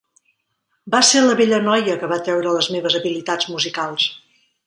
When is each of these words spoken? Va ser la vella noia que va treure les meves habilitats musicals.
Va 0.95 1.01
ser 1.09 1.21
la 1.25 1.35
vella 1.41 1.59
noia 1.65 1.99
que 2.03 2.09
va 2.15 2.19
treure 2.29 2.55
les 2.57 2.71
meves 2.77 2.99
habilitats 3.01 3.51
musicals. 3.57 4.09